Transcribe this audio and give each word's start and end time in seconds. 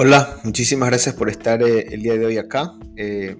Hola, 0.00 0.38
muchísimas 0.44 0.90
gracias 0.90 1.16
por 1.16 1.28
estar 1.28 1.60
eh, 1.60 1.88
el 1.90 2.02
día 2.02 2.16
de 2.16 2.24
hoy 2.24 2.38
acá. 2.38 2.72
Eh, 2.94 3.36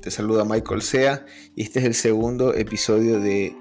te 0.00 0.10
saluda 0.10 0.44
Michael 0.44 0.82
Sea 0.82 1.24
y 1.54 1.62
este 1.62 1.78
es 1.78 1.84
el 1.84 1.94
segundo 1.94 2.52
episodio 2.52 3.20
de 3.20 3.54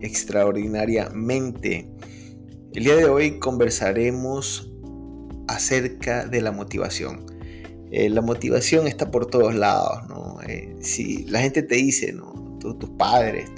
Extraordinariamente. 0.00 1.88
El 2.74 2.82
día 2.82 2.96
de 2.96 3.04
hoy 3.04 3.38
conversaremos 3.38 4.68
acerca 5.46 6.26
de 6.26 6.40
la 6.40 6.50
motivación. 6.50 7.24
Eh, 7.92 8.10
la 8.10 8.20
motivación 8.20 8.88
está 8.88 9.12
por 9.12 9.26
todos 9.26 9.54
lados, 9.54 10.00
¿no? 10.08 10.38
si 10.80 11.22
la 11.26 11.40
gente 11.40 11.62
te 11.62 11.76
dice, 11.76 12.12
tus 12.58 12.90
padres, 12.98 13.48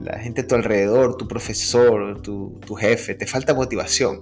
la 0.00 0.18
gente 0.18 0.40
a 0.40 0.46
tu 0.48 0.56
alrededor, 0.56 1.16
tu 1.16 1.28
profesor, 1.28 2.20
tu, 2.22 2.58
tu 2.66 2.74
jefe, 2.74 3.14
te 3.14 3.28
falta 3.28 3.54
motivación. 3.54 4.18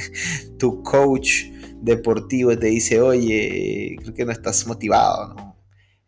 tu 0.58 0.82
coach 0.82 1.57
deportivo 1.80 2.56
te 2.58 2.66
dice, 2.66 3.00
oye, 3.00 3.96
creo 4.00 4.14
que 4.14 4.24
no 4.24 4.32
estás 4.32 4.66
motivado, 4.66 5.34
¿no? 5.34 5.48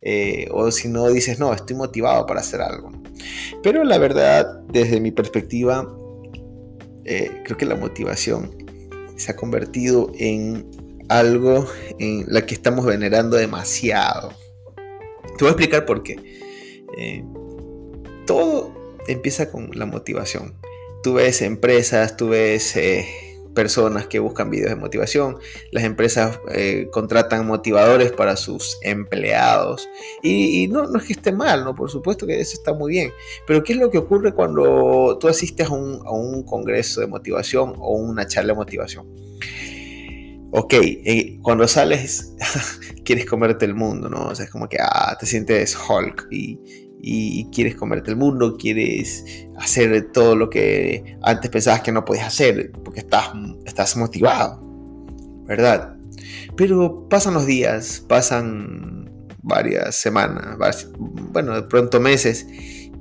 Eh, 0.02 0.48
o 0.50 0.70
si 0.70 0.88
no 0.88 1.08
dices, 1.08 1.38
no, 1.38 1.52
estoy 1.52 1.76
motivado 1.76 2.26
para 2.26 2.40
hacer 2.40 2.60
algo. 2.60 2.90
Pero 3.62 3.84
la 3.84 3.98
verdad, 3.98 4.60
desde 4.68 5.00
mi 5.00 5.10
perspectiva, 5.10 5.86
eh, 7.04 7.42
creo 7.44 7.56
que 7.56 7.66
la 7.66 7.76
motivación 7.76 8.50
se 9.16 9.32
ha 9.32 9.36
convertido 9.36 10.10
en 10.18 10.70
algo 11.08 11.66
en 11.98 12.24
la 12.28 12.46
que 12.46 12.54
estamos 12.54 12.86
venerando 12.86 13.36
demasiado. 13.36 14.32
Te 15.36 15.44
voy 15.44 15.48
a 15.48 15.50
explicar 15.50 15.84
por 15.84 16.02
qué. 16.02 16.16
Eh, 16.96 17.24
todo 18.26 18.72
empieza 19.06 19.50
con 19.50 19.70
la 19.74 19.84
motivación. 19.84 20.54
Tú 21.02 21.14
ves 21.14 21.42
empresas, 21.42 22.16
tú 22.16 22.28
ves 22.28 22.76
personas 23.54 24.06
que 24.06 24.18
buscan 24.18 24.50
videos 24.50 24.70
de 24.70 24.76
motivación, 24.76 25.36
las 25.72 25.84
empresas 25.84 26.38
eh, 26.52 26.88
contratan 26.92 27.46
motivadores 27.46 28.12
para 28.12 28.36
sus 28.36 28.78
empleados 28.82 29.88
y, 30.22 30.68
no, 30.68 30.86
no, 30.86 30.98
es 30.98 31.04
que 31.04 31.12
esté 31.14 31.32
mal, 31.32 31.64
¿no? 31.64 31.74
por 31.74 31.90
supuesto 31.90 32.26
que 32.26 32.40
eso 32.40 32.54
está 32.54 32.72
muy 32.72 32.92
bien, 32.92 33.12
pero 33.46 33.62
¿qué 33.62 33.72
es 33.72 33.78
lo 33.78 33.90
que 33.90 33.98
ocurre 33.98 34.32
cuando 34.32 35.18
tú 35.18 35.28
asistes 35.28 35.66
a 35.68 35.72
un, 35.72 36.00
a 36.06 36.10
un 36.10 36.44
congreso 36.44 37.00
de 37.00 37.06
motivación 37.06 37.74
o 37.78 37.94
una 37.96 38.26
charla 38.26 38.52
de 38.52 38.56
motivación? 38.56 39.06
Ok, 40.52 40.74
eh, 40.74 41.38
cuando 41.42 41.68
sales 41.68 42.34
quieres 43.04 43.24
comerte 43.24 43.64
el 43.64 43.74
mundo, 43.74 44.08
¿no? 44.08 44.28
O 44.28 44.34
sea, 44.34 44.46
es 44.46 44.50
como 44.50 44.68
que 44.68 44.78
ah, 44.80 45.16
te 45.18 45.24
sientes 45.24 45.76
Hulk 45.76 46.26
y, 46.32 46.89
y 47.02 47.46
quieres 47.50 47.76
comerte 47.76 48.10
el 48.10 48.16
mundo, 48.16 48.56
quieres 48.56 49.46
hacer 49.58 50.10
todo 50.12 50.36
lo 50.36 50.50
que 50.50 51.16
antes 51.22 51.50
pensabas 51.50 51.80
que 51.82 51.92
no 51.92 52.04
podías 52.04 52.26
hacer, 52.26 52.72
porque 52.84 53.00
estás, 53.00 53.30
estás 53.64 53.96
motivado, 53.96 54.60
¿verdad? 55.46 55.96
Pero 56.56 57.08
pasan 57.08 57.34
los 57.34 57.46
días, 57.46 58.04
pasan 58.06 59.10
varias 59.42 59.94
semanas, 59.96 60.56
bueno, 60.98 61.54
de 61.54 61.62
pronto 61.62 62.00
meses, 62.00 62.46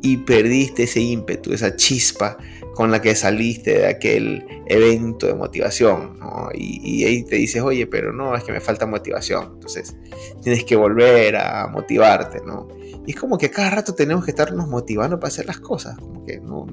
y 0.01 0.17
perdiste 0.17 0.83
ese 0.83 1.01
ímpetu, 1.01 1.53
esa 1.53 1.75
chispa 1.75 2.37
con 2.79 2.91
la 2.91 3.01
que 3.01 3.13
saliste 3.13 3.79
de 3.79 3.87
aquel 3.87 4.45
evento 4.67 5.27
de 5.27 5.33
motivación, 5.33 6.17
y, 6.53 6.79
y, 6.81 7.03
ahí 7.03 7.23
te 7.25 7.35
dices, 7.35 7.61
oye, 7.61 7.85
pero 7.87 8.13
no, 8.13 8.37
es 8.37 8.45
que 8.45 8.53
me 8.53 8.61
falta 8.61 8.85
motivación, 8.85 9.51
entonces 9.55 9.97
tienes 10.41 10.63
que 10.63 10.77
volver 10.77 11.35
a 11.35 11.67
motivarte, 11.67 12.39
¿no? 12.47 12.69
Y 13.05 13.11
es 13.11 13.17
como 13.17 13.37
que 13.37 13.51
cada 13.51 13.69
rato 13.71 13.93
tenemos 13.95 14.23
que 14.23 14.31
estarnos 14.31 14.69
motivando 14.69 15.19
para 15.19 15.27
hacer 15.27 15.45
las 15.45 15.59
cosas. 15.59 15.97
Como 15.97 16.23
que 16.23 16.39
no, 16.39 16.67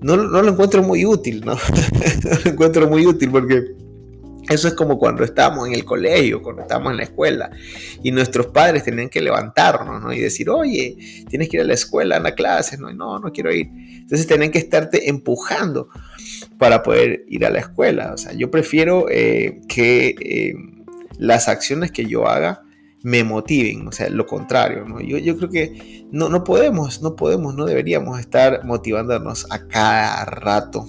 no, 0.00 0.16
no, 0.16 0.42
lo 0.42 0.48
encuentro 0.48 0.80
muy 0.84 1.04
útil, 1.04 1.44
¿no? 1.44 1.54
no 2.24 2.38
lo 2.44 2.50
encuentro 2.52 2.88
muy 2.88 3.04
útil 3.04 3.28
porque 3.32 3.74
eso 4.52 4.68
es 4.68 4.74
como 4.74 4.98
cuando 4.98 5.24
estábamos 5.24 5.68
en 5.68 5.74
el 5.74 5.84
colegio, 5.84 6.42
cuando 6.42 6.62
estábamos 6.62 6.92
en 6.92 6.98
la 6.98 7.02
escuela 7.04 7.50
y 8.02 8.10
nuestros 8.12 8.46
padres 8.46 8.84
tenían 8.84 9.08
que 9.08 9.20
levantarnos 9.20 10.02
¿no? 10.02 10.12
y 10.12 10.20
decir, 10.20 10.50
oye, 10.50 11.24
tienes 11.28 11.48
que 11.48 11.56
ir 11.56 11.62
a 11.62 11.66
la 11.66 11.74
escuela, 11.74 12.16
a 12.16 12.20
la 12.20 12.34
clase, 12.34 12.76
no, 12.78 12.92
no, 12.92 13.18
no 13.18 13.32
quiero 13.32 13.52
ir. 13.52 13.68
Entonces 13.68 14.26
tenían 14.26 14.50
que 14.50 14.58
estarte 14.58 15.08
empujando 15.08 15.88
para 16.58 16.82
poder 16.82 17.24
ir 17.28 17.44
a 17.46 17.50
la 17.50 17.60
escuela. 17.60 18.12
O 18.12 18.18
sea, 18.18 18.32
yo 18.32 18.50
prefiero 18.50 19.06
eh, 19.10 19.60
que 19.68 20.14
eh, 20.20 20.54
las 21.18 21.48
acciones 21.48 21.90
que 21.90 22.06
yo 22.06 22.28
haga 22.28 22.62
me 23.02 23.24
motiven, 23.24 23.88
o 23.88 23.92
sea, 23.92 24.08
lo 24.10 24.26
contrario. 24.26 24.86
Yo, 25.00 25.18
yo 25.18 25.36
creo 25.36 25.50
que 25.50 26.06
no, 26.12 26.28
no 26.28 26.44
podemos, 26.44 27.02
no 27.02 27.16
podemos, 27.16 27.54
no 27.54 27.64
deberíamos 27.64 28.20
estar 28.20 28.64
motivándonos 28.64 29.46
a 29.50 29.66
cada 29.66 30.24
rato 30.24 30.86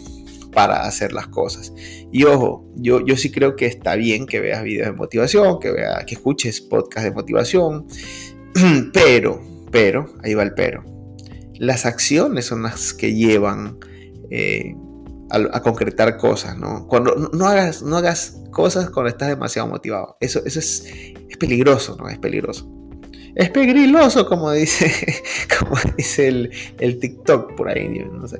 para 0.53 0.85
hacer 0.85 1.13
las 1.13 1.27
cosas. 1.27 1.73
Y 2.11 2.23
ojo, 2.25 2.65
yo, 2.75 3.05
yo 3.05 3.17
sí 3.17 3.31
creo 3.31 3.55
que 3.55 3.65
está 3.65 3.95
bien 3.95 4.25
que 4.25 4.39
veas 4.39 4.63
videos 4.63 4.87
de 4.87 4.93
motivación, 4.93 5.59
que, 5.59 5.71
veas, 5.71 6.05
que 6.05 6.15
escuches 6.15 6.61
podcasts 6.61 7.09
de 7.09 7.11
motivación, 7.11 7.87
pero, 8.93 9.41
pero, 9.71 10.13
ahí 10.23 10.33
va 10.33 10.43
el 10.43 10.53
pero. 10.53 10.83
Las 11.55 11.85
acciones 11.85 12.45
son 12.45 12.63
las 12.63 12.93
que 12.93 13.13
llevan 13.13 13.77
eh, 14.29 14.75
a, 15.29 15.61
concretar 15.61 16.17
cosas, 16.17 16.57
¿no? 16.57 16.87
Cuando 16.87 17.29
no, 17.33 17.47
hagas, 17.47 17.81
no 17.81 17.97
hagas 17.97 18.41
cosas 18.51 18.89
cuando 18.89 19.09
estás 19.09 19.29
demasiado 19.29 19.67
motivado. 19.67 20.17
Eso, 20.19 20.41
eso 20.45 20.59
es, 20.59 20.85
es 21.29 21.37
peligroso, 21.37 21.95
¿no? 21.99 22.09
Es 22.09 22.19
peligroso. 22.19 22.69
Es 23.35 23.49
pegriloso, 23.49 24.27
como 24.27 24.51
dice, 24.51 24.91
como 25.59 25.75
dice 25.97 26.27
el, 26.27 26.51
el 26.79 26.99
TikTok 26.99 27.55
por 27.55 27.69
ahí, 27.69 27.89
no 28.11 28.27
sé. 28.27 28.39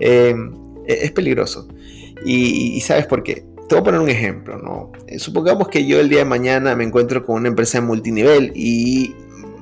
Em, 0.00 0.52
e, 0.52 0.65
es 0.86 1.12
peligroso. 1.12 1.68
Y, 2.24 2.80
sabes 2.80 3.06
por 3.06 3.22
qué. 3.22 3.44
Te 3.68 3.74
voy 3.74 3.80
a 3.80 3.84
poner 3.84 4.00
un 4.00 4.08
ejemplo, 4.08 4.58
¿no? 4.58 4.92
Eh, 5.08 5.18
supongamos 5.18 5.68
que 5.68 5.86
yo 5.86 5.98
el 6.00 6.08
día 6.08 6.20
de 6.20 6.24
mañana 6.24 6.76
me 6.76 6.84
encuentro 6.84 7.24
con 7.24 7.36
una 7.36 7.48
empresa 7.48 7.80
de 7.80 7.86
multinivel 7.86 8.52
y 8.54 9.14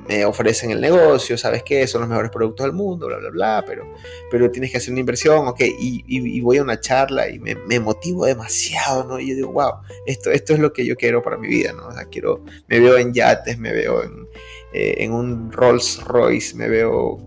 me 0.07 0.23
ofrecen 0.25 0.69
el 0.69 0.79
negocio, 0.79 1.37
¿sabes 1.37 1.63
qué? 1.63 1.87
Son 1.87 2.01
los 2.01 2.09
mejores 2.09 2.29
productos 2.29 2.65
del 2.67 2.73
mundo, 2.73 3.07
bla, 3.07 3.17
bla, 3.17 3.29
bla, 3.31 3.63
pero, 3.65 3.91
pero 4.29 4.51
tienes 4.51 4.69
que 4.69 4.77
hacer 4.77 4.91
una 4.91 4.99
inversión, 4.99 5.47
ok, 5.47 5.61
y, 5.79 6.39
voy 6.41 6.57
a 6.57 6.61
una 6.61 6.79
charla 6.79 7.27
y 7.27 7.39
me, 7.39 7.55
me, 7.55 7.79
motivo 7.79 8.27
demasiado, 8.27 9.03
¿no? 9.05 9.19
Y 9.19 9.29
yo 9.29 9.35
digo, 9.35 9.51
wow, 9.53 9.71
esto, 10.05 10.29
esto 10.29 10.53
es 10.53 10.59
lo 10.59 10.71
que 10.71 10.85
yo 10.85 10.95
quiero 10.95 11.23
para 11.23 11.37
mi 11.37 11.47
vida, 11.47 11.73
¿no? 11.73 11.87
O 11.87 11.91
sea, 11.91 12.05
quiero, 12.05 12.43
me 12.67 12.79
veo 12.79 12.99
en 12.99 13.13
yates, 13.13 13.57
me 13.57 13.73
veo 13.73 14.03
en, 14.03 14.27
eh, 14.73 15.09
un 15.09 15.51
Rolls 15.51 16.03
Royce, 16.03 16.55
me 16.55 16.69
veo 16.69 17.17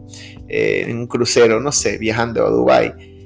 eh, 0.49 0.85
en 0.87 0.99
un 0.99 1.07
crucero, 1.09 1.59
no 1.59 1.73
sé, 1.73 1.99
viajando 1.99 2.47
a 2.47 2.51
Dubai 2.51 3.18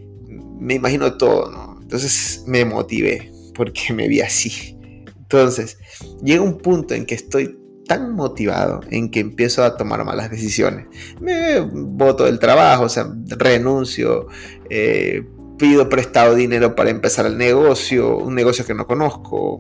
me 0.63 0.75
imagino 0.75 1.17
todo, 1.17 1.51
¿no? 1.51 1.79
Entonces 1.83 2.45
me 2.47 2.65
motivé 2.65 3.31
porque 3.55 3.93
me 3.93 4.09
vi 4.09 4.21
así. 4.21 4.79
Entonces, 5.07 5.79
llega 6.23 6.43
un 6.43 6.59
punto 6.59 6.95
en 6.95 7.07
que 7.07 7.15
estoy 7.15 7.59
tan 7.87 8.15
motivado 8.15 8.81
en 8.91 9.11
que 9.11 9.21
empiezo 9.21 9.65
a 9.65 9.77
tomar 9.77 10.05
malas 10.05 10.31
decisiones. 10.31 10.87
Me 11.21 11.61
voto 11.61 12.25
del 12.25 12.39
trabajo, 12.39 12.85
o 12.85 12.89
sea, 12.89 13.13
renuncio, 13.27 14.29
eh, 14.71 15.27
pido 15.59 15.89
prestado 15.89 16.35
dinero 16.35 16.75
para 16.75 16.91
empezar 16.91 17.27
el 17.27 17.37
negocio, 17.37 18.17
un 18.19 18.35
negocio 18.35 18.65
que 18.65 18.75
no 18.75 18.87
conozco. 18.87 19.59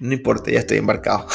No 0.00 0.12
importa, 0.12 0.50
ya 0.50 0.60
estoy 0.60 0.78
embarcado. 0.78 1.26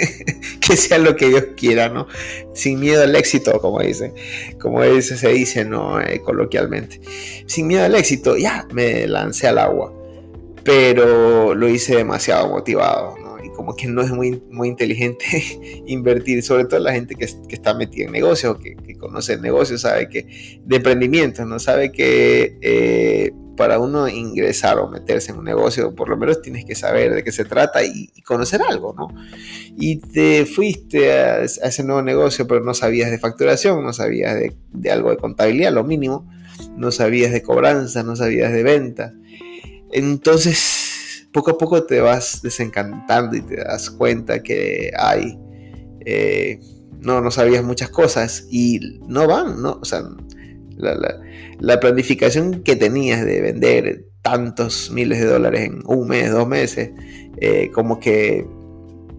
que 0.60 0.76
sea 0.76 0.98
lo 0.98 1.16
que 1.16 1.28
Dios 1.28 1.44
quiera, 1.56 1.88
¿no? 1.88 2.06
Sin 2.54 2.80
miedo 2.80 3.02
al 3.02 3.14
éxito, 3.14 3.60
como 3.60 3.80
dicen, 3.80 4.14
como 4.60 4.82
se 5.00 5.28
dice, 5.28 5.64
¿no? 5.64 6.00
Eh, 6.00 6.20
coloquialmente. 6.20 7.00
Sin 7.46 7.66
miedo 7.66 7.84
al 7.84 7.94
éxito, 7.94 8.36
ya 8.36 8.66
me 8.72 9.06
lancé 9.06 9.48
al 9.48 9.58
agua. 9.58 9.92
Pero 10.64 11.54
lo 11.54 11.68
hice 11.68 11.96
demasiado 11.96 12.48
motivado, 12.48 13.16
¿no? 13.18 13.30
como 13.60 13.76
que 13.76 13.86
no 13.88 14.00
es 14.00 14.10
muy, 14.10 14.42
muy 14.50 14.68
inteligente 14.68 15.26
invertir, 15.86 16.42
sobre 16.42 16.64
todo 16.64 16.80
la 16.80 16.92
gente 16.92 17.14
que, 17.14 17.26
está 17.50 17.74
metida 17.74 18.06
en 18.06 18.12
negocios, 18.12 18.58
que, 18.58 18.74
que 18.74 18.96
conoce 18.96 19.34
el 19.34 19.42
negocio, 19.42 19.76
sabe 19.76 20.08
que 20.08 20.60
de 20.64 20.76
emprendimiento, 20.76 21.44
no 21.44 21.58
sabe 21.58 21.92
que 21.92 22.56
eh, 22.62 23.32
para 23.60 23.78
uno 23.78 24.08
ingresar 24.08 24.78
o 24.78 24.88
meterse 24.88 25.32
en 25.32 25.38
un 25.38 25.44
negocio, 25.44 25.94
por 25.94 26.08
lo 26.08 26.16
menos 26.16 26.40
tienes 26.40 26.64
que 26.64 26.74
saber 26.74 27.12
de 27.12 27.22
qué 27.22 27.30
se 27.30 27.44
trata 27.44 27.84
y, 27.84 28.08
conocer 28.22 28.62
algo, 28.66 28.94
¿no? 28.96 29.08
Y 29.76 29.96
te 29.98 30.46
fuiste 30.46 31.12
a, 31.12 31.42
ese 31.42 31.84
nuevo 31.84 32.00
negocio, 32.00 32.46
pero 32.46 32.64
no 32.64 32.72
sabías 32.72 33.10
de 33.10 33.18
facturación, 33.18 33.84
no 33.84 33.92
sabías 33.92 34.34
de, 34.34 34.56
de 34.72 34.90
algo 34.90 35.10
de 35.10 35.18
contabilidad, 35.18 35.74
lo 35.74 35.84
mínimo, 35.84 36.26
no 36.74 36.90
sabías 36.90 37.32
de 37.32 37.42
cobranza, 37.42 38.02
no 38.02 38.16
sabías 38.16 38.50
de 38.50 38.62
ventas. 38.62 39.12
Entonces 39.92 41.28
poco 41.30 41.50
a 41.50 41.58
poco 41.58 41.82
te 41.84 42.00
vas 42.00 42.40
desencantando 42.40 43.36
y 43.36 43.42
te 43.42 43.56
das 43.56 43.90
cuenta 43.90 44.42
que 44.42 44.90
hay, 44.98 45.38
eh, 46.06 46.60
no, 46.98 47.20
no 47.20 47.30
sabías 47.30 47.62
muchas 47.62 47.90
cosas 47.90 48.46
y 48.50 49.00
no 49.06 49.26
van, 49.26 49.60
¿no? 49.60 49.80
O 49.82 49.84
sea, 49.84 50.02
la, 50.80 51.80
planificación 51.80 52.62
que 52.62 52.76
tenías 52.76 53.24
de 53.24 53.40
vender 53.40 54.04
tantos 54.22 54.90
miles 54.90 55.20
de 55.20 55.26
dólares 55.26 55.60
en 55.62 55.82
un 55.86 56.08
mes, 56.08 56.30
dos 56.30 56.46
meses, 56.46 56.90
eh, 57.38 57.70
como 57.72 58.00
que 58.00 58.46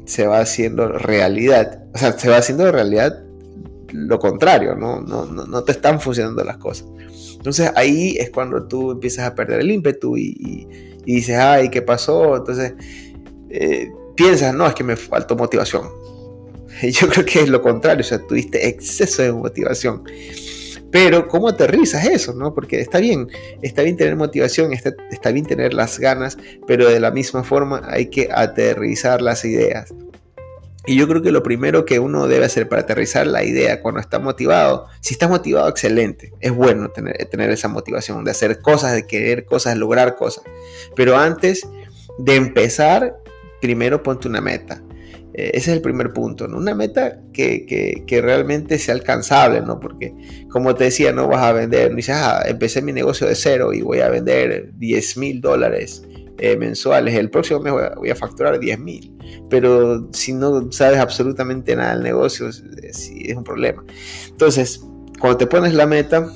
se 0.06 0.28
va 0.28 0.40
haciendo 0.40 0.88
realidad. 0.88 1.84
O 1.94 1.98
sea, 1.98 2.14
se 2.14 2.30
va 2.30 2.38
haciendo 2.38 2.72
realidad 2.72 3.24
lo 3.92 4.20
contrario, 4.20 4.76
¿no? 4.76 5.02
No, 5.02 5.26
no, 5.26 5.46
no 5.46 5.64
te 5.64 5.74
están 5.74 6.00
funcionando 6.00 6.44
las 6.44 6.58
cosas. 6.58 6.88
Entonces 7.36 7.72
ahí 7.76 8.16
es 8.20 8.30
cuando 8.30 8.68
tú 8.68 8.92
empiezas 8.92 9.26
a 9.26 9.36
perder 9.36 9.62
el 9.62 9.72
ímpetu 9.72 10.16
y 10.18 10.68
y 11.06 11.16
dices, 11.16 11.38
ay, 11.38 11.70
¿qué 11.70 11.82
pasó? 11.82 12.38
Entonces 12.38 12.74
eh, 13.50 13.92
piensas, 14.16 14.54
no, 14.54 14.68
es 14.68 14.74
que 14.74 14.84
me 14.84 14.96
faltó 14.96 15.36
motivación. 15.36 15.90
Yo 16.82 17.08
creo 17.10 17.26
que 17.26 17.42
es 17.42 17.50
lo 17.50 17.62
contrario, 17.62 18.02
o 18.02 18.08
sea, 18.08 18.20
tuviste 18.20 18.68
exceso 18.68 19.22
de 19.22 19.32
motivación. 19.32 20.04
Pero 20.92 21.28
¿cómo 21.28 21.48
aterrizas 21.50 22.06
eso? 22.06 22.34
¿no? 22.34 22.54
Porque 22.54 22.80
está 22.80 23.00
bien, 23.00 23.30
está 23.62 23.82
bien 23.82 23.98
tener 23.98 24.16
motivación, 24.16 24.74
está, 24.74 24.94
está 25.10 25.32
bien 25.32 25.46
tener 25.46 25.74
las 25.74 26.00
ganas, 26.00 26.38
pero 26.68 26.90
de 26.90 27.00
la 27.00 27.12
misma 27.12 27.44
forma 27.44 27.82
hay 27.88 28.08
que 28.08 28.30
aterrizar 28.32 29.22
las 29.22 29.46
ideas. 29.46 29.94
Y 30.86 30.98
yo 30.98 31.08
creo 31.08 31.22
que 31.22 31.32
lo 31.32 31.44
primero 31.44 31.86
que 31.86 32.00
uno 32.00 32.28
debe 32.28 32.46
hacer 32.46 32.68
para 32.68 32.82
aterrizar 32.82 33.28
la 33.28 33.44
idea 33.44 33.82
cuando 33.82 34.00
está 34.00 34.18
motivado, 34.18 34.88
si 35.00 35.14
estás 35.14 35.30
motivado, 35.30 35.70
excelente, 35.70 36.34
es 36.40 36.52
bueno 36.52 36.90
tener, 36.90 37.16
tener 37.28 37.52
esa 37.52 37.68
motivación 37.68 38.24
de 38.24 38.32
hacer 38.32 38.62
cosas, 38.62 38.94
de 38.94 39.06
querer 39.06 39.46
cosas, 39.46 39.76
de 39.76 39.80
lograr 39.80 40.16
cosas. 40.16 40.44
Pero 40.96 41.18
antes 41.18 41.68
de 42.18 42.36
empezar, 42.36 43.16
primero 43.62 44.02
ponte 44.02 44.28
una 44.28 44.42
meta. 44.42 44.82
Eh, 45.34 45.52
ese 45.54 45.72
es 45.72 45.78
el 45.78 45.82
primer 45.82 46.14
punto. 46.14 46.46
Una 46.46 46.76
meta 46.76 47.20
que, 47.34 47.66
que, 48.06 48.22
realmente 48.22 48.78
sea 48.78 48.96
alcanzable, 48.96 49.62
¿no? 49.62 49.80
Porque, 49.80 50.14
como 50.50 50.76
te 50.76 50.86
decía, 50.86 51.12
no 51.12 51.28
vas 51.28 51.44
a 51.44 51.54
vender, 51.54 51.92
no 51.92 51.98
dices, 51.98 52.16
ah, 52.18 52.44
empecé 52.46 52.82
mi 52.82 52.92
negocio 52.92 53.28
de 53.28 53.36
cero 53.36 53.74
y 53.74 53.82
voy 53.82 54.00
a 54.00 54.10
vender 54.10 54.72
10 54.76 55.18
mil 55.18 55.42
dólares 55.42 56.04
eh, 56.38 56.58
mensuales, 56.58 57.16
el 57.16 57.30
próximo 57.30 57.60
mes 57.60 57.74
voy 57.96 58.10
a, 58.10 58.16
facturar 58.16 58.60
10 58.60 58.80
mil, 58.80 59.16
pero 59.50 60.10
si 60.12 60.34
no 60.34 60.72
sabes 60.72 61.00
absolutamente 61.00 61.76
nada 61.76 61.94
del 61.94 62.04
negocio, 62.04 62.50
es, 62.50 63.12
un 63.36 63.44
problema. 63.44 63.84
Entonces, 64.30 64.84
cuando 65.20 65.38
te 65.38 65.48
pones 65.48 65.74
la 65.74 65.86
meta, 65.86 66.28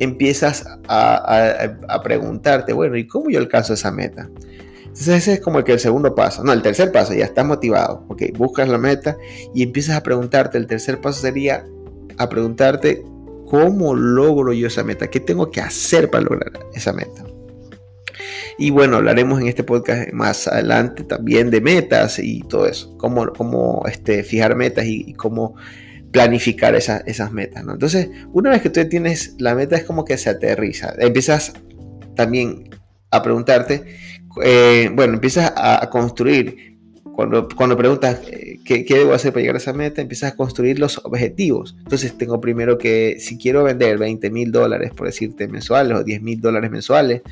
empiezas 0.00 0.66
a, 0.88 1.68
a 1.88 2.02
preguntarte, 2.02 2.72
bueno, 2.72 2.96
¿y 2.96 3.06
cómo 3.06 3.30
yo 3.30 3.38
alcanzo 3.38 3.74
esa 3.74 3.92
meta? 3.92 4.28
Entonces 4.92 5.22
ese 5.22 5.32
es 5.34 5.40
como 5.40 5.58
el 5.58 5.64
que 5.64 5.72
el 5.72 5.80
segundo 5.80 6.14
paso. 6.14 6.44
No, 6.44 6.52
el 6.52 6.60
tercer 6.60 6.92
paso, 6.92 7.14
ya 7.14 7.24
estás 7.24 7.46
motivado. 7.46 8.04
Ok, 8.08 8.24
buscas 8.36 8.68
la 8.68 8.76
meta 8.76 9.16
y 9.54 9.62
empiezas 9.62 9.96
a 9.96 10.02
preguntarte. 10.02 10.58
El 10.58 10.66
tercer 10.66 11.00
paso 11.00 11.22
sería 11.22 11.64
a 12.18 12.28
preguntarte 12.28 13.02
cómo 13.46 13.94
logro 13.94 14.52
yo 14.52 14.66
esa 14.66 14.84
meta. 14.84 15.08
¿Qué 15.08 15.18
tengo 15.18 15.50
que 15.50 15.62
hacer 15.62 16.10
para 16.10 16.24
lograr 16.24 16.52
esa 16.74 16.92
meta? 16.92 17.24
Y 18.58 18.68
bueno, 18.68 18.98
hablaremos 18.98 19.40
en 19.40 19.46
este 19.46 19.64
podcast 19.64 20.12
más 20.12 20.46
adelante 20.46 21.04
también 21.04 21.50
de 21.50 21.62
metas 21.62 22.18
y 22.18 22.42
todo 22.42 22.66
eso. 22.66 22.94
Cómo, 22.98 23.32
cómo 23.32 23.84
este, 23.90 24.22
fijar 24.22 24.54
metas 24.56 24.84
y, 24.84 25.14
cómo 25.14 25.54
planificar 26.12 26.74
esas 26.74 27.32
metas. 27.32 27.64
¿no? 27.64 27.72
Entonces, 27.72 28.10
una 28.34 28.50
vez 28.50 28.60
que 28.60 28.68
tú 28.68 28.86
tienes 28.90 29.36
la 29.38 29.54
meta, 29.54 29.76
es 29.76 29.84
como 29.84 30.04
que 30.04 30.18
se 30.18 30.28
aterriza. 30.28 30.92
Empiezas 30.98 31.54
también 32.14 32.68
a 33.10 33.22
preguntarte 33.22 33.84
eh, 34.42 34.90
bueno, 34.94 35.14
empiezas 35.14 35.52
a, 35.56 35.88
construir, 35.90 36.78
cuando, 37.14 37.48
cuando 37.56 37.76
preguntas 37.76 38.20
eh, 38.28 38.52
¿qué, 38.64 38.84
debo 38.88 39.12
hacer 39.12 39.32
para 39.32 39.42
llegar 39.42 39.56
a 39.56 39.58
esa 39.58 39.72
meta, 39.72 40.00
empiezas 40.00 40.32
a 40.32 40.36
construir 40.36 40.78
los 40.78 40.98
objetivos. 41.04 41.76
Entonces 41.78 42.16
tengo 42.16 42.40
primero 42.40 42.78
que, 42.78 43.16
si 43.18 43.36
quiero 43.36 43.64
vender 43.64 43.98
20 43.98 44.30
mil 44.30 44.52
dólares, 44.52 44.92
por 44.94 45.06
decirte, 45.06 45.48
mensuales 45.48 45.98
o 45.98 46.04
10 46.04 46.22
mil 46.22 46.40
dólares 46.40 46.70
mensuales, 46.70 47.22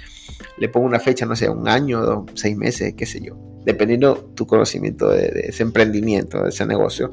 le 0.58 0.69
pongo 0.69 0.87
una 0.87 1.00
fecha, 1.00 1.26
no 1.26 1.37
sé, 1.37 1.49
un 1.49 1.69
año, 1.69 2.00
dos, 2.02 2.31
seis 2.35 2.56
meses, 2.56 2.94
qué 2.97 3.06
sé 3.06 3.20
yo, 3.20 3.37
dependiendo 3.64 4.32
tu 4.35 4.47
conocimiento 4.47 5.11
de 5.11 5.44
ese 5.49 5.62
emprendimiento, 5.62 6.43
de 6.43 6.50
ese 6.50 6.67
negocio. 6.67 7.12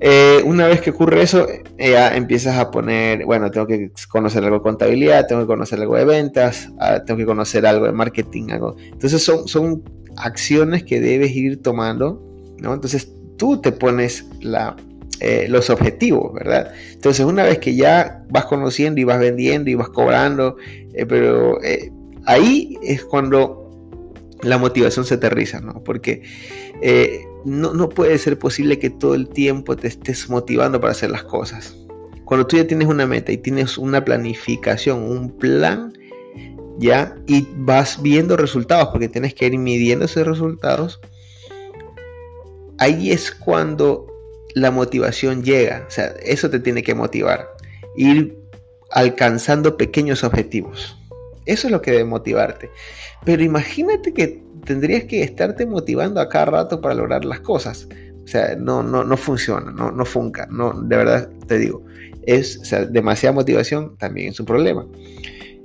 Eh, 0.00 0.42
una 0.44 0.68
vez 0.68 0.80
que 0.80 0.90
ocurre 0.90 1.22
eso, 1.22 1.48
eh, 1.48 1.90
ya 1.90 2.14
empiezas 2.14 2.56
a 2.56 2.70
poner, 2.70 3.24
bueno, 3.24 3.50
tengo 3.50 3.66
que 3.66 3.90
conocer 4.08 4.44
algo 4.44 4.56
de 4.56 4.62
contabilidad, 4.62 5.26
tengo 5.26 5.40
que 5.40 5.46
conocer 5.48 5.80
algo 5.80 5.96
de 5.96 6.04
ventas, 6.04 6.70
ah, 6.78 7.02
tengo 7.04 7.18
que 7.18 7.26
conocer 7.26 7.66
algo 7.66 7.86
de 7.86 7.92
marketing, 7.92 8.50
algo. 8.50 8.76
Entonces 8.78 9.22
son, 9.22 9.48
son 9.48 9.82
acciones 10.16 10.84
que 10.84 11.00
debes 11.00 11.34
ir 11.34 11.62
tomando, 11.62 12.22
¿no? 12.58 12.74
Entonces 12.74 13.12
tú 13.38 13.60
te 13.60 13.72
pones 13.72 14.24
la, 14.40 14.76
eh, 15.18 15.46
los 15.48 15.68
objetivos, 15.68 16.32
¿verdad? 16.32 16.72
Entonces 16.92 17.26
una 17.26 17.42
vez 17.42 17.58
que 17.58 17.74
ya 17.74 18.22
vas 18.30 18.44
conociendo 18.44 19.00
y 19.00 19.04
vas 19.04 19.18
vendiendo 19.18 19.68
y 19.68 19.74
vas 19.74 19.88
cobrando, 19.88 20.56
pero 21.08 21.58
ahí 22.24 22.78
es 22.82 23.04
cuando 23.04 23.68
la 24.42 24.58
motivación 24.58 25.04
se 25.04 25.14
aterriza, 25.14 25.60
¿no? 25.60 25.82
Porque 25.82 26.22
no, 27.44 27.88
puede 27.88 28.18
ser 28.18 28.38
posible 28.38 28.78
que 28.78 28.90
todo 28.90 29.14
el 29.14 29.28
tiempo 29.28 29.76
te 29.76 29.88
estés 29.88 30.28
motivando 30.28 30.80
para 30.80 30.92
hacer 30.92 31.10
las 31.10 31.24
cosas. 31.24 31.76
Cuando 32.24 32.46
tú 32.46 32.56
ya 32.56 32.66
tienes 32.66 32.88
una 32.88 33.06
meta 33.06 33.32
y 33.32 33.38
tienes 33.38 33.78
una 33.78 34.04
planificación, 34.04 35.02
un 35.02 35.30
plan, 35.30 35.92
ya, 36.78 37.16
y 37.26 37.46
vas 37.56 38.00
viendo 38.02 38.36
resultados, 38.36 38.88
porque 38.88 39.08
tienes 39.08 39.34
que 39.34 39.46
ir 39.46 39.58
midiendo 39.58 40.04
esos 40.04 40.26
resultados, 40.26 41.00
ahí 42.78 43.10
es 43.10 43.30
cuando 43.30 44.06
la 44.54 44.70
motivación 44.70 45.42
llega. 45.42 45.84
O 45.88 45.90
sea, 45.90 46.14
eso 46.22 46.50
te 46.50 46.60
tiene 46.60 46.82
que 46.82 46.94
motivar. 46.94 47.48
Ir 47.96 48.36
alcanzando 48.90 49.76
pequeños 49.76 50.24
objetivos. 50.24 50.96
Eso 51.46 51.68
es 51.68 51.72
lo 51.72 51.80
que 51.80 51.92
debe 51.92 52.04
motivarte. 52.04 52.70
Pero 53.24 53.42
imagínate 53.42 54.12
que 54.12 54.42
tendrías 54.64 55.04
que 55.04 55.22
estarte 55.22 55.66
motivando 55.66 56.20
a 56.20 56.28
cada 56.28 56.46
rato 56.46 56.80
para 56.80 56.94
lograr 56.94 57.24
las 57.24 57.40
cosas. 57.40 57.88
O 58.24 58.26
sea, 58.26 58.56
no, 58.56 58.82
no, 58.82 59.04
no 59.04 59.16
funciona, 59.16 59.70
no, 59.70 59.90
no 59.90 60.04
funca, 60.04 60.46
no, 60.50 60.72
de 60.82 60.96
verdad 60.96 61.30
te 61.46 61.58
digo, 61.58 61.82
es 62.26 62.60
demasiada 62.90 63.34
motivación 63.34 63.96
también 63.96 64.28
es 64.28 64.40
un 64.40 64.44
problema. 64.44 64.86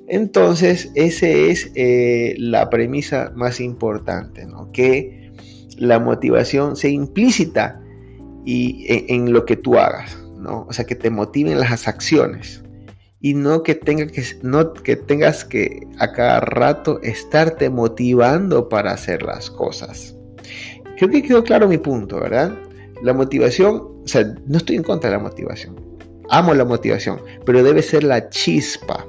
Entonces, 0.07 0.90
esa 0.95 1.28
es 1.28 1.72
eh, 1.75 2.36
la 2.38 2.69
premisa 2.69 3.34
más 3.36 3.60
importante, 3.60 4.48
que 4.72 5.34
la 5.78 6.00
motivación 6.00 6.78
sea 6.78 6.90
implícita 6.90 7.81
y 8.45 8.86
en, 8.88 9.06
en, 9.10 9.34
lo 9.34 9.45
que 9.45 9.57
tú 9.57 9.78
hagas, 9.78 10.18
¿no? 10.38 10.66
o 10.69 10.74
sea, 10.74 10.86
que 10.86 10.95
te 10.95 11.10
motiven 11.10 11.60
las 11.60 11.88
acciones 11.88 12.63
y 13.23 13.33
no 13.33 13.63
que, 13.63 13.73
tenga 13.73 14.05
que, 14.05 14.21
no 14.41 14.73
que 14.73 14.97
tengas 14.97 15.45
que 15.45 15.87
a 15.97 16.11
cada 16.11 16.41
rato 16.41 16.99
estarte 17.01 17.69
motivando 17.69 18.67
para 18.67 18.91
hacer 18.91 19.23
las 19.23 19.49
cosas. 19.49 20.13
Creo 20.97 21.09
que 21.09 21.23
quedó 21.23 21.41
claro 21.41 21.69
mi 21.69 21.77
punto, 21.77 22.19
¿verdad? 22.19 22.53
La 23.01 23.13
motivación, 23.13 23.75
o 24.03 24.07
sea, 24.07 24.25
no 24.45 24.57
estoy 24.57 24.75
en 24.75 24.83
contra 24.83 25.09
de 25.09 25.15
la 25.15 25.23
motivación. 25.23 25.73
Amo 26.29 26.53
la 26.53 26.65
motivación, 26.65 27.21
pero 27.45 27.63
debe 27.63 27.81
ser 27.81 28.03
la 28.03 28.27
chispa. 28.27 29.07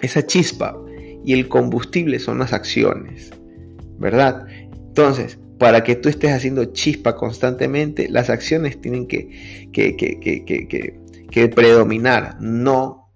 Esa 0.00 0.24
chispa 0.26 0.74
y 1.22 1.34
el 1.34 1.46
combustible 1.46 2.18
son 2.18 2.38
las 2.38 2.54
acciones, 2.54 3.30
¿verdad? 3.98 4.46
Entonces, 4.88 5.38
para 5.58 5.84
que 5.84 5.94
tú 5.94 6.08
estés 6.08 6.32
haciendo 6.32 6.64
chispa 6.72 7.16
constantemente, 7.16 8.08
las 8.08 8.30
acciones 8.30 8.80
tienen 8.80 9.06
que, 9.06 9.68
que, 9.74 9.94
que, 9.94 10.20
que 10.20 11.03
que 11.34 11.48
predominar, 11.48 12.36
no, 12.40 13.10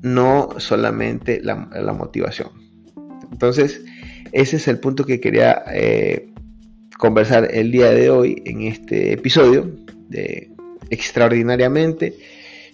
no 0.00 0.48
solamente 0.56 1.42
la, 1.42 1.92
motivación. 1.92 2.48
Entonces, 3.30 3.84
ese 4.32 4.56
es 4.56 4.66
el 4.66 4.80
punto 4.80 5.04
que 5.04 5.20
quería 5.20 5.62
eh, 5.70 6.32
conversar 6.98 7.50
el 7.52 7.70
día 7.70 7.90
de 7.90 8.08
hoy 8.08 8.42
en 8.46 8.62
este 8.62 9.12
episodio 9.12 9.70
de 10.08 10.52
extraordinariamente. 10.88 12.16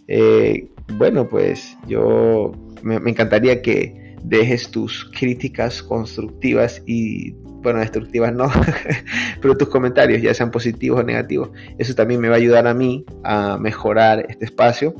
Eh, 0.07 0.69
bueno, 0.99 1.29
pues 1.29 1.77
yo 1.89 2.53
me, 2.85 2.95
encantaría 3.11 3.61
que 3.61 4.04
dejes 4.25 4.71
tus 4.71 5.11
críticas 5.17 5.83
constructivas 5.83 6.83
y 6.87 7.33
bueno, 7.63 7.81
destructivas 7.81 8.35
no, 8.35 8.51
pero 9.41 9.57
tus 9.57 9.69
comentarios, 9.69 10.21
ya 10.21 10.35
sean 10.35 10.51
positivos 10.51 11.01
o 11.01 11.03
negativos, 11.03 11.51
eso 11.79 11.95
también 11.95 12.21
me 12.21 12.29
va 12.29 12.35
a 12.35 12.39
ayudar 12.39 12.67
a 12.67 12.75
mí 12.75 13.05
a 13.23 13.57
mejorar 13.59 14.27
este 14.29 14.45
espacio. 14.45 14.95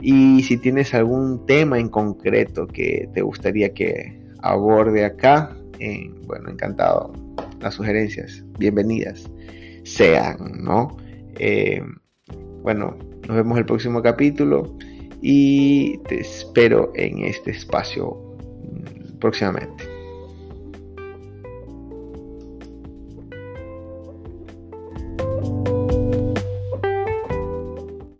Y 0.00 0.42
si 0.42 0.56
tienes 0.58 0.94
algún 0.94 1.46
tema 1.46 1.78
en 1.78 1.88
concreto 1.88 2.66
que 2.66 3.08
te 3.14 3.22
gustaría 3.22 3.72
que 3.72 4.20
aborde 4.42 5.04
acá, 5.04 5.56
bueno, 6.26 6.50
encantado. 6.50 7.12
Las 7.60 7.74
sugerencias, 7.74 8.44
bienvenidas 8.58 9.30
sean, 9.84 10.62
¿no? 10.62 10.96
Eh, 11.38 11.82
bueno, 12.62 12.96
nos 13.26 13.36
vemos 13.36 13.58
el 13.58 13.64
próximo 13.64 14.02
capítulo 14.02 14.76
y 15.22 15.98
te 16.08 16.20
espero 16.20 16.92
en 16.94 17.24
este 17.24 17.52
espacio 17.52 18.25
próximamente. 19.26 19.95